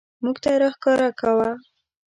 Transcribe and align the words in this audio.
موږ 0.23 0.35
ته 0.43 0.49
راښکاره 0.61 1.09
کاوه. 1.19 1.51